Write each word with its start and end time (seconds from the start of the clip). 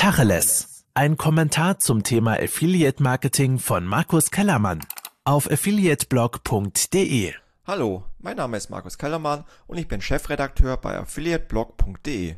Tacheles. 0.00 0.86
Ein 0.94 1.18
Kommentar 1.18 1.78
zum 1.78 2.02
Thema 2.02 2.32
Affiliate 2.40 3.02
Marketing 3.02 3.58
von 3.58 3.84
Markus 3.84 4.30
Kellermann 4.30 4.80
auf 5.24 5.50
affiliateblog.de. 5.50 7.34
Hallo, 7.66 8.04
mein 8.18 8.38
Name 8.38 8.56
ist 8.56 8.70
Markus 8.70 8.96
Kellermann 8.96 9.44
und 9.66 9.76
ich 9.76 9.88
bin 9.88 10.00
Chefredakteur 10.00 10.78
bei 10.78 10.96
affiliateblog.de. 10.96 12.36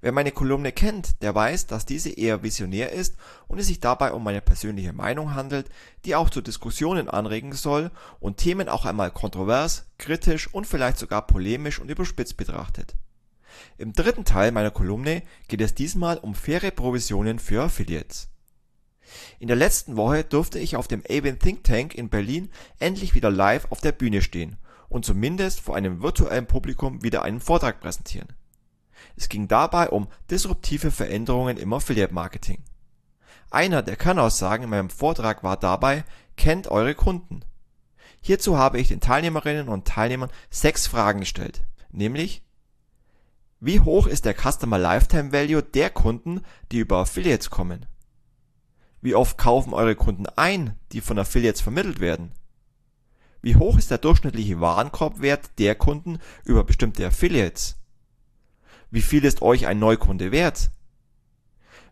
Wer 0.00 0.10
meine 0.10 0.32
Kolumne 0.32 0.72
kennt, 0.72 1.22
der 1.22 1.32
weiß, 1.32 1.68
dass 1.68 1.86
diese 1.86 2.10
eher 2.10 2.42
visionär 2.42 2.90
ist 2.90 3.14
und 3.46 3.60
es 3.60 3.68
sich 3.68 3.78
dabei 3.78 4.12
um 4.12 4.24
meine 4.24 4.40
persönliche 4.40 4.92
Meinung 4.92 5.36
handelt, 5.36 5.70
die 6.04 6.16
auch 6.16 6.28
zu 6.28 6.40
Diskussionen 6.40 7.08
anregen 7.08 7.52
soll 7.52 7.92
und 8.18 8.38
Themen 8.38 8.68
auch 8.68 8.84
einmal 8.84 9.12
kontrovers, 9.12 9.86
kritisch 9.98 10.52
und 10.52 10.66
vielleicht 10.66 10.98
sogar 10.98 11.24
polemisch 11.24 11.78
und 11.78 11.88
überspitzt 11.88 12.36
betrachtet. 12.36 12.96
Im 13.78 13.92
dritten 13.92 14.24
Teil 14.24 14.52
meiner 14.52 14.70
Kolumne 14.70 15.22
geht 15.48 15.60
es 15.60 15.74
diesmal 15.74 16.18
um 16.18 16.34
faire 16.34 16.70
Provisionen 16.70 17.38
für 17.38 17.62
Affiliates. 17.62 18.28
In 19.38 19.48
der 19.48 19.56
letzten 19.56 19.96
Woche 19.96 20.24
durfte 20.24 20.58
ich 20.58 20.76
auf 20.76 20.88
dem 20.88 21.02
AWIN 21.08 21.38
Think 21.38 21.64
Tank 21.64 21.94
in 21.94 22.08
Berlin 22.08 22.50
endlich 22.78 23.14
wieder 23.14 23.30
live 23.30 23.66
auf 23.70 23.80
der 23.80 23.92
Bühne 23.92 24.22
stehen 24.22 24.56
und 24.88 25.04
zumindest 25.04 25.60
vor 25.60 25.76
einem 25.76 26.02
virtuellen 26.02 26.46
Publikum 26.46 27.02
wieder 27.02 27.22
einen 27.22 27.40
Vortrag 27.40 27.80
präsentieren. 27.80 28.28
Es 29.16 29.28
ging 29.28 29.48
dabei 29.48 29.88
um 29.88 30.08
disruptive 30.30 30.90
Veränderungen 30.90 31.56
im 31.56 31.72
Affiliate 31.72 32.14
Marketing. 32.14 32.62
Einer 33.50 33.82
der 33.82 33.96
Kernaussagen 33.96 34.64
in 34.64 34.70
meinem 34.70 34.90
Vortrag 34.90 35.42
war 35.42 35.56
dabei, 35.56 36.04
kennt 36.36 36.68
eure 36.68 36.94
Kunden. 36.94 37.40
Hierzu 38.20 38.58
habe 38.58 38.78
ich 38.78 38.88
den 38.88 39.00
Teilnehmerinnen 39.00 39.68
und 39.68 39.88
Teilnehmern 39.88 40.30
sechs 40.50 40.86
Fragen 40.86 41.20
gestellt, 41.20 41.62
nämlich 41.90 42.42
wie 43.60 43.80
hoch 43.80 44.06
ist 44.06 44.24
der 44.24 44.34
Customer 44.34 44.78
Lifetime 44.78 45.32
Value 45.32 45.62
der 45.62 45.90
Kunden, 45.90 46.40
die 46.72 46.78
über 46.78 46.98
Affiliates 46.98 47.50
kommen? 47.50 47.84
Wie 49.02 49.14
oft 49.14 49.36
kaufen 49.36 49.74
eure 49.74 49.96
Kunden 49.96 50.26
ein, 50.26 50.76
die 50.92 51.02
von 51.02 51.18
Affiliates 51.18 51.60
vermittelt 51.60 52.00
werden? 52.00 52.32
Wie 53.42 53.56
hoch 53.56 53.76
ist 53.76 53.90
der 53.90 53.98
durchschnittliche 53.98 54.60
Warenkorbwert 54.60 55.58
der 55.58 55.74
Kunden 55.74 56.18
über 56.44 56.64
bestimmte 56.64 57.06
Affiliates? 57.06 57.76
Wie 58.90 59.02
viel 59.02 59.24
ist 59.24 59.42
euch 59.42 59.66
ein 59.66 59.78
Neukunde 59.78 60.32
wert? 60.32 60.70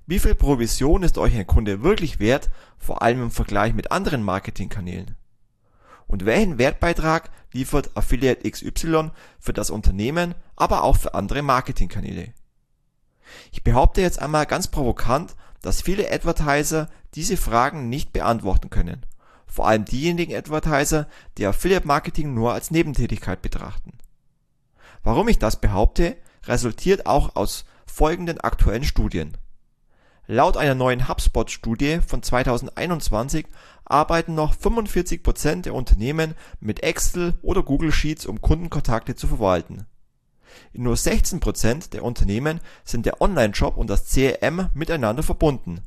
Wie 0.07 0.19
viel 0.19 0.35
Provision 0.35 1.03
ist 1.03 1.19
euch 1.19 1.37
ein 1.37 1.47
Kunde 1.47 1.83
wirklich 1.83 2.19
wert, 2.19 2.49
vor 2.79 3.03
allem 3.03 3.25
im 3.25 3.31
Vergleich 3.31 3.75
mit 3.75 3.93
anderen 3.93 4.23
Marketingkanälen? 4.23 5.17
Und 6.07 6.25
welchen 6.25 6.57
Wertbeitrag 6.57 7.31
liefert 7.53 7.95
Affiliate 7.95 8.51
XY 8.51 9.11
für 9.39 9.53
das 9.53 9.69
Unternehmen, 9.69 10.35
aber 10.59 10.83
auch 10.85 10.97
für 10.97 11.15
andere 11.15 11.43
Marketingkanäle? 11.43 12.33
Ich 13.53 13.63
behaupte 13.63 14.01
jetzt 14.01 14.21
einmal 14.21 14.47
ganz 14.47 14.69
provokant, 14.69 15.35
dass 15.63 15.83
viele 15.83 16.11
Advertiser 16.11 16.89
diese 17.15 17.37
Fragen 17.37 17.89
nicht 17.89 18.13
beantworten 18.13 18.71
können. 18.71 19.05
Vor 19.47 19.67
allem 19.67 19.85
diejenigen 19.85 20.37
Advertiser, 20.37 21.09
die 21.37 21.47
Affiliate 21.47 21.87
Marketing 21.87 22.35
nur 22.35 22.53
als 22.53 22.71
Nebentätigkeit 22.71 23.43
betrachten. 23.43 23.99
Warum 25.03 25.29
ich 25.29 25.39
das 25.39 25.61
behaupte, 25.61 26.17
resultiert 26.45 27.07
auch 27.07 27.35
aus 27.35 27.65
folgenden 27.87 28.41
aktuellen 28.41 28.85
Studien. 28.85 29.37
Laut 30.27 30.59
einer 30.59 30.75
neuen 30.75 31.09
HubSpot-Studie 31.09 32.01
von 32.07 32.23
2021 32.23 33.47
arbeiten 33.87 34.35
noch 34.35 34.53
45 34.55 35.23
Prozent 35.23 35.67
der 35.67 35.75
Unternehmen 35.75 36.35
mit 36.61 36.83
Excel 36.83 37.35
oder 37.41 37.63
Google 37.63 37.93
Sheets, 37.93 38.27
um 38.27 38.43
Kundenkontakte 38.43 39.17
zu 39.17 39.27
verwalten. 39.27 39.87
In 40.73 40.83
nur 40.83 40.97
16 40.97 41.41
Prozent 41.41 41.93
der 41.93 42.05
Unternehmen 42.05 42.61
sind 42.85 43.07
der 43.07 43.21
Online-Shop 43.21 43.77
und 43.77 43.89
das 43.89 44.07
CRM 44.07 44.69
miteinander 44.75 45.23
verbunden. 45.23 45.81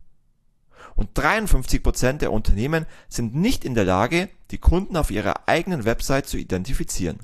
Und 0.96 1.10
53 1.14 1.82
Prozent 1.82 2.22
der 2.22 2.32
Unternehmen 2.32 2.86
sind 3.08 3.36
nicht 3.36 3.64
in 3.64 3.76
der 3.76 3.86
Lage, 3.86 4.30
die 4.52 4.58
Kunden 4.58 4.98
auf 4.98 5.12
ihrer 5.12 5.48
eigenen 5.48 5.86
Website 5.86 6.28
zu 6.28 6.38
identifizieren. 6.38 7.20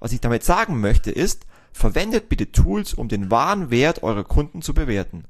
Was 0.00 0.12
ich 0.12 0.20
damit 0.20 0.44
sagen 0.44 0.80
möchte 0.80 1.10
ist, 1.10 1.46
verwendet 1.72 2.28
bitte 2.28 2.50
Tools, 2.50 2.94
um 2.94 3.08
den 3.08 3.30
wahren 3.30 3.70
Wert 3.70 4.02
eurer 4.02 4.24
Kunden 4.24 4.62
zu 4.62 4.74
bewerten 4.74 5.24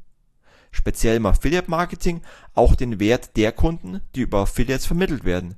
speziell 0.70 1.16
im 1.16 1.26
Affiliate 1.26 1.70
Marketing, 1.70 2.22
auch 2.54 2.74
den 2.74 3.00
Wert 3.00 3.36
der 3.36 3.52
Kunden, 3.52 4.00
die 4.14 4.22
über 4.22 4.40
Affiliates 4.40 4.86
vermittelt 4.86 5.24
werden. 5.24 5.56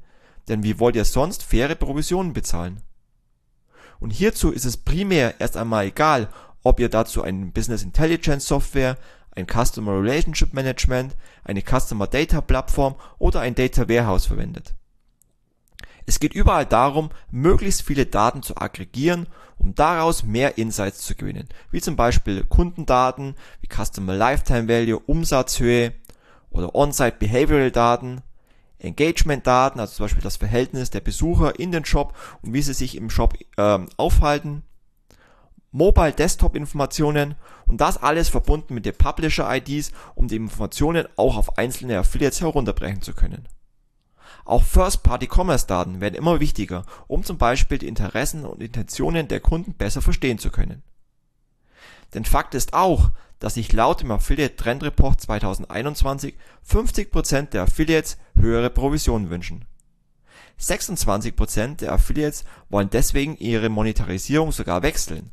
Denn 0.49 0.62
wie 0.62 0.78
wollt 0.78 0.97
ihr 0.97 1.05
sonst 1.05 1.43
faire 1.43 1.75
Provisionen 1.75 2.32
bezahlen? 2.32 2.81
Und 4.00 4.11
hierzu 4.11 4.50
ist 4.50 4.65
es 4.65 4.78
primär 4.78 5.41
erst 5.41 5.56
einmal 5.56 5.87
egal, 5.87 6.28
ob 6.62 6.81
ihr 6.81 6.88
dazu 6.88 7.22
ein 7.22 7.53
Business 7.53 7.83
Intelligence 7.83 8.47
Software, 8.47 8.97
ein 9.37 9.47
Customer 9.47 9.93
Relationship 9.93 10.53
Management, 10.53 11.16
eine 11.44 11.62
Customer 11.62 12.06
Data 12.06 12.41
Plattform 12.41 12.97
oder 13.19 13.41
ein 13.41 13.55
Data 13.55 13.88
Warehouse 13.88 14.27
verwendet. 14.27 14.75
Es 16.06 16.19
geht 16.19 16.34
überall 16.34 16.66
darum, 16.66 17.11
möglichst 17.31 17.83
viele 17.83 18.06
Daten 18.06 18.43
zu 18.43 18.56
aggregieren, 18.56 19.28
um 19.59 19.75
daraus 19.75 20.25
mehr 20.25 20.59
Insights 20.59 21.03
zu 21.03 21.15
gewinnen, 21.15 21.49
wie 21.71 21.81
zum 21.81 21.94
Beispiel 21.94 22.44
Kundendaten, 22.44 23.37
wie 23.61 23.69
Customer 23.69 24.15
Lifetime 24.15 24.67
Value, 24.67 24.99
Umsatzhöhe 24.99 25.93
oder 26.50 26.75
On-Site 26.75 27.17
Behavioral 27.19 27.71
Daten, 27.71 28.22
Engagement 28.81 29.47
Daten, 29.47 29.81
also 29.81 29.95
zum 29.95 30.05
Beispiel 30.05 30.23
das 30.23 30.37
Verhältnis 30.37 30.91
der 30.91 31.01
Besucher 31.01 31.59
in 31.59 31.73
den 31.73 31.85
Shop 31.85 32.15
und 32.43 32.53
wie 32.53 32.63
sie 32.63 32.75
sich 32.75 32.97
im 32.97 33.11
Shop 33.11 33.35
äh, 33.57 33.79
aufhalten, 33.97 34.63
Mobile 35.73 36.13
Desktop 36.13 36.57
Informationen 36.57 37.37
und 37.67 37.81
das 37.81 38.03
alles 38.03 38.29
verbunden 38.29 38.75
mit 38.75 38.87
den 38.87 38.97
Publisher 38.97 39.49
IDs, 39.55 39.93
um 40.17 40.27
die 40.27 40.37
Informationen 40.37 41.07
auch 41.17 41.37
auf 41.37 41.59
einzelne 41.59 41.99
Affiliates 41.99 42.41
herunterbrechen 42.41 43.03
zu 43.03 43.15
können. 43.15 43.47
Auch 44.45 44.65
First-Party-Commerce-Daten 44.65 46.01
werden 46.01 46.17
immer 46.17 46.41
wichtiger, 46.41 46.85
um 47.07 47.23
zum 47.23 47.39
Beispiel 47.39 47.79
die 47.79 47.87
Interessen 47.87 48.45
und 48.45 48.61
Intentionen 48.61 49.29
der 49.29 49.39
Kunden 49.39 49.75
besser 49.75 50.03
verstehen 50.03 50.39
zu 50.39 50.51
können. 50.51 50.83
Denn 52.15 52.25
Fakt 52.25 52.54
ist 52.54 52.75
auch, 52.75 53.10
dass 53.38 53.54
sich 53.54 53.72
laut 53.72 54.00
dem 54.00 54.10
Affiliate 54.10 54.56
Trend 54.56 54.82
Report 54.82 55.21
2021 55.21 56.34
50% 56.69 57.50
der 57.50 57.62
Affiliates 57.62 58.19
höhere 58.34 58.71
Provisionen 58.71 59.31
wünschen. 59.31 59.65
26% 60.60 61.76
der 61.76 61.93
Affiliates 61.93 62.44
wollen 62.69 62.91
deswegen 62.91 63.37
ihre 63.38 63.70
Monetarisierung 63.70 64.53
sogar 64.53 64.82
wechseln 64.82 65.31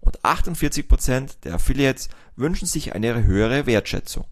und 0.00 0.20
48% 0.20 1.40
der 1.42 1.54
Affiliates 1.54 2.08
wünschen 2.36 2.66
sich 2.66 2.94
eine 2.94 3.24
höhere 3.24 3.66
Wertschätzung 3.66 4.26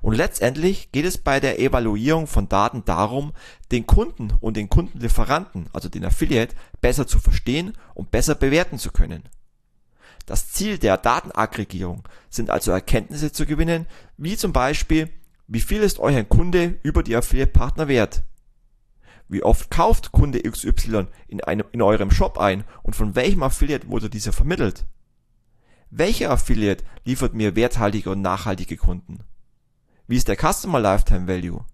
und 0.00 0.14
letztendlich 0.14 0.90
geht 0.92 1.04
es 1.04 1.18
bei 1.18 1.40
der 1.40 1.58
Evaluierung 1.58 2.26
von 2.26 2.48
Daten 2.48 2.84
darum, 2.84 3.32
den 3.70 3.86
Kunden 3.86 4.32
und 4.40 4.56
den 4.56 4.68
Kundenlieferanten, 4.68 5.68
also 5.72 5.88
den 5.88 6.04
Affiliate, 6.04 6.54
besser 6.80 7.06
zu 7.06 7.18
verstehen 7.18 7.74
und 7.94 8.10
besser 8.10 8.34
bewerten 8.34 8.78
zu 8.78 8.90
können. 8.90 9.24
Das 10.28 10.52
Ziel 10.52 10.76
der 10.76 10.98
Datenaggregierung 10.98 12.06
sind 12.28 12.50
also 12.50 12.70
Erkenntnisse 12.70 13.32
zu 13.32 13.46
gewinnen, 13.46 13.86
wie 14.18 14.36
zum 14.36 14.52
Beispiel, 14.52 15.08
wie 15.46 15.62
viel 15.62 15.80
ist 15.80 16.00
ein 16.00 16.28
Kunde 16.28 16.78
über 16.82 17.02
die 17.02 17.16
Affiliate-Partner 17.16 17.88
wert? 17.88 18.24
Wie 19.28 19.42
oft 19.42 19.70
kauft 19.70 20.12
Kunde 20.12 20.42
XY 20.42 21.06
in, 21.28 21.42
einem, 21.42 21.64
in 21.72 21.80
eurem 21.80 22.10
Shop 22.10 22.36
ein 22.36 22.64
und 22.82 22.94
von 22.94 23.14
welchem 23.14 23.42
Affiliate 23.42 23.88
wurde 23.88 24.10
dieser 24.10 24.34
vermittelt? 24.34 24.84
Welcher 25.88 26.30
Affiliate 26.30 26.84
liefert 27.06 27.32
mir 27.32 27.56
werthaltige 27.56 28.10
und 28.10 28.20
nachhaltige 28.20 28.76
Kunden? 28.76 29.20
Wie 30.08 30.16
ist 30.16 30.28
der 30.28 30.36
Customer 30.36 30.78
Lifetime 30.78 31.26
Value? 31.26 31.64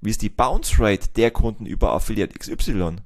Wie 0.00 0.08
ist 0.08 0.22
die 0.22 0.30
Bounce 0.30 0.78
Rate 0.78 1.08
der 1.14 1.30
Kunden 1.30 1.66
über 1.66 1.92
Affiliate 1.92 2.38
XY? 2.38 3.02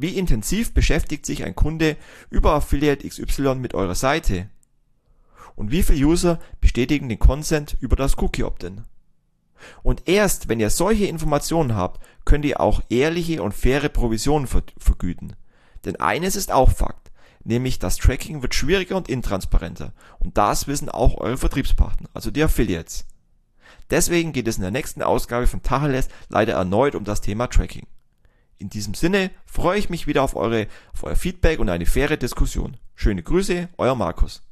Wie 0.00 0.16
intensiv 0.16 0.74
beschäftigt 0.74 1.26
sich 1.26 1.42
ein 1.42 1.56
Kunde 1.56 1.96
über 2.30 2.52
Affiliate 2.52 3.06
XY 3.06 3.56
mit 3.56 3.74
eurer 3.74 3.96
Seite? 3.96 4.48
Und 5.56 5.72
wie 5.72 5.82
viele 5.82 6.06
User 6.06 6.38
bestätigen 6.60 7.08
den 7.08 7.18
Consent 7.18 7.76
über 7.80 7.96
das 7.96 8.16
Cookie 8.18 8.44
Opt-in? 8.44 8.82
Und 9.82 10.08
erst 10.08 10.48
wenn 10.48 10.60
ihr 10.60 10.70
solche 10.70 11.06
Informationen 11.06 11.74
habt, 11.74 12.00
könnt 12.24 12.44
ihr 12.44 12.60
auch 12.60 12.80
ehrliche 12.90 13.42
und 13.42 13.54
faire 13.54 13.88
Provisionen 13.88 14.46
vergüten. 14.46 15.34
Denn 15.84 15.96
eines 15.96 16.36
ist 16.36 16.52
auch 16.52 16.70
Fakt, 16.70 17.10
nämlich 17.42 17.80
das 17.80 17.96
Tracking 17.96 18.40
wird 18.40 18.54
schwieriger 18.54 18.96
und 18.96 19.08
intransparenter. 19.08 19.92
Und 20.20 20.38
das 20.38 20.68
wissen 20.68 20.88
auch 20.88 21.18
eure 21.18 21.38
Vertriebspartner, 21.38 22.08
also 22.14 22.30
die 22.30 22.44
Affiliates. 22.44 23.04
Deswegen 23.90 24.32
geht 24.32 24.46
es 24.46 24.58
in 24.58 24.62
der 24.62 24.70
nächsten 24.70 25.02
Ausgabe 25.02 25.48
von 25.48 25.64
Tacheles 25.64 26.06
leider 26.28 26.52
erneut 26.52 26.94
um 26.94 27.02
das 27.02 27.20
Thema 27.20 27.48
Tracking. 27.48 27.88
In 28.58 28.70
diesem 28.70 28.94
Sinne 28.94 29.30
freue 29.46 29.78
ich 29.78 29.88
mich 29.88 30.06
wieder 30.06 30.22
auf, 30.22 30.34
eure, 30.34 30.66
auf 30.92 31.04
euer 31.04 31.16
Feedback 31.16 31.60
und 31.60 31.68
eine 31.68 31.86
faire 31.86 32.16
Diskussion. 32.16 32.76
Schöne 32.96 33.22
Grüße, 33.22 33.68
euer 33.78 33.94
Markus. 33.94 34.42